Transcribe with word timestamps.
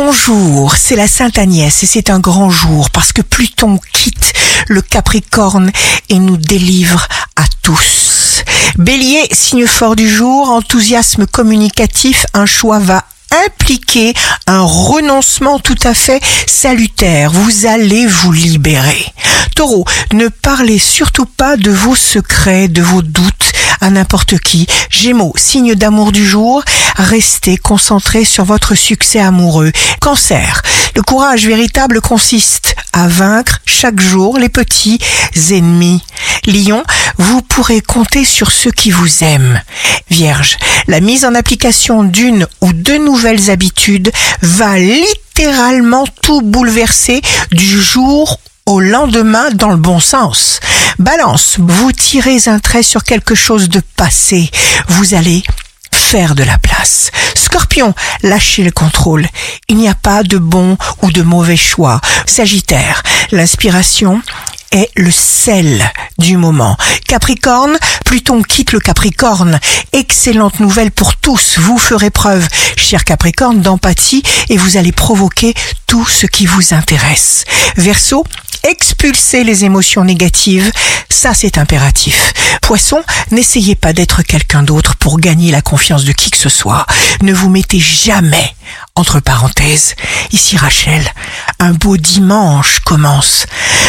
Bonjour, 0.00 0.76
c'est 0.76 0.94
la 0.94 1.08
Sainte 1.08 1.38
Agnès 1.38 1.82
et 1.82 1.86
c'est 1.86 2.08
un 2.08 2.20
grand 2.20 2.50
jour 2.50 2.88
parce 2.90 3.12
que 3.12 3.20
Pluton 3.20 3.80
quitte 3.92 4.32
le 4.68 4.80
Capricorne 4.80 5.72
et 6.08 6.20
nous 6.20 6.36
délivre 6.36 7.08
à 7.34 7.42
tous. 7.62 8.44
Bélier, 8.78 9.26
signe 9.32 9.66
fort 9.66 9.96
du 9.96 10.08
jour, 10.08 10.50
enthousiasme 10.50 11.26
communicatif, 11.26 12.26
un 12.32 12.46
choix 12.46 12.78
va 12.78 13.06
impliquer 13.44 14.14
un 14.46 14.62
renoncement 14.62 15.58
tout 15.58 15.74
à 15.82 15.94
fait 15.94 16.22
salutaire. 16.46 17.32
Vous 17.32 17.66
allez 17.66 18.06
vous 18.06 18.30
libérer. 18.30 19.04
Taureau, 19.56 19.84
ne 20.12 20.28
parlez 20.28 20.78
surtout 20.78 21.26
pas 21.26 21.56
de 21.56 21.72
vos 21.72 21.96
secrets, 21.96 22.68
de 22.68 22.82
vos 22.82 23.02
doutes 23.02 23.52
à 23.80 23.90
n'importe 23.90 24.38
qui. 24.38 24.66
Gémeaux, 24.90 25.32
signe 25.36 25.74
d'amour 25.74 26.12
du 26.12 26.26
jour, 26.26 26.62
restez 26.96 27.56
concentré 27.56 28.24
sur 28.24 28.44
votre 28.44 28.74
succès 28.74 29.20
amoureux. 29.20 29.72
Cancer, 30.00 30.62
le 30.94 31.02
courage 31.02 31.46
véritable 31.46 32.00
consiste 32.00 32.74
à 32.92 33.08
vaincre 33.08 33.60
chaque 33.64 34.00
jour 34.00 34.38
les 34.38 34.48
petits 34.48 34.98
ennemis. 35.50 36.02
Lion, 36.46 36.82
vous 37.18 37.42
pourrez 37.42 37.80
compter 37.80 38.24
sur 38.24 38.50
ceux 38.50 38.70
qui 38.72 38.90
vous 38.90 39.22
aiment. 39.22 39.60
Vierge, 40.10 40.56
la 40.86 41.00
mise 41.00 41.24
en 41.24 41.34
application 41.34 42.02
d'une 42.02 42.46
ou 42.60 42.72
deux 42.72 42.98
nouvelles 42.98 43.50
habitudes 43.50 44.10
va 44.42 44.78
littéralement 44.78 46.06
tout 46.22 46.42
bouleverser 46.42 47.20
du 47.52 47.80
jour 47.80 48.40
au 48.68 48.80
lendemain 48.80 49.48
dans 49.50 49.70
le 49.70 49.76
bon 49.76 49.98
sens. 49.98 50.60
Balance, 50.98 51.56
vous 51.58 51.90
tirez 51.90 52.48
un 52.48 52.58
trait 52.58 52.82
sur 52.82 53.02
quelque 53.02 53.34
chose 53.34 53.70
de 53.70 53.80
passé. 53.96 54.50
Vous 54.88 55.14
allez 55.14 55.42
faire 55.90 56.34
de 56.34 56.42
la 56.42 56.58
place. 56.58 57.10
Scorpion, 57.34 57.94
lâchez 58.22 58.62
le 58.62 58.70
contrôle. 58.70 59.26
Il 59.68 59.78
n'y 59.78 59.88
a 59.88 59.94
pas 59.94 60.22
de 60.22 60.36
bon 60.36 60.76
ou 61.02 61.10
de 61.10 61.22
mauvais 61.22 61.56
choix. 61.56 62.02
Sagittaire, 62.26 63.02
l'inspiration 63.32 64.20
est 64.70 64.90
le 64.96 65.10
sel 65.10 65.82
du 66.18 66.36
moment. 66.36 66.76
Capricorne, 67.06 67.78
Pluton 68.04 68.42
quitte 68.42 68.72
le 68.72 68.80
Capricorne. 68.80 69.60
Excellente 69.92 70.60
nouvelle 70.60 70.90
pour 70.90 71.16
tous. 71.16 71.58
Vous 71.58 71.78
ferez 71.78 72.10
preuve, 72.10 72.46
cher 72.88 73.04
Capricorne, 73.04 73.60
d'empathie 73.60 74.22
et 74.48 74.56
vous 74.56 74.78
allez 74.78 74.92
provoquer 74.92 75.52
tout 75.86 76.06
ce 76.06 76.24
qui 76.24 76.46
vous 76.46 76.72
intéresse. 76.72 77.44
Verseau, 77.76 78.24
expulsez 78.62 79.44
les 79.44 79.66
émotions 79.66 80.04
négatives, 80.04 80.72
ça 81.10 81.34
c'est 81.34 81.58
impératif. 81.58 82.32
Poisson, 82.62 83.02
n'essayez 83.30 83.74
pas 83.74 83.92
d'être 83.92 84.22
quelqu'un 84.22 84.62
d'autre 84.62 84.96
pour 84.96 85.20
gagner 85.20 85.50
la 85.50 85.60
confiance 85.60 86.04
de 86.06 86.12
qui 86.12 86.30
que 86.30 86.38
ce 86.38 86.48
soit. 86.48 86.86
Ne 87.20 87.34
vous 87.34 87.50
mettez 87.50 87.78
jamais 87.78 88.54
entre 88.94 89.20
parenthèses. 89.20 89.94
Ici 90.32 90.56
Rachel, 90.56 91.12
un 91.58 91.72
beau 91.72 91.98
dimanche 91.98 92.80
commence. 92.86 93.44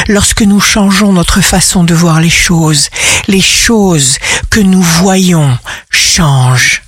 Lorsque 0.10 0.42
nous 0.42 0.60
changeons 0.60 1.14
notre 1.14 1.40
façon 1.40 1.86
de 1.86 1.94
voir 1.94 2.20
les 2.20 2.30
choses, 2.30 2.90
les 3.30 3.40
choses 3.42 4.18
que 4.50 4.60
nous 4.60 4.82
voyons 4.82 5.58
changent. 5.90 6.82